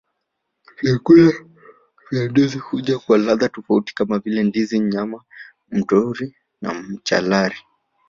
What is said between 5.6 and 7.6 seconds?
mtori na machalari